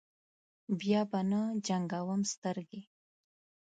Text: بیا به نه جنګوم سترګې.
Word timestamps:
بیا 0.79 1.01
به 1.11 1.19
نه 1.29 1.41
جنګوم 1.67 2.21
سترګې. 2.33 2.81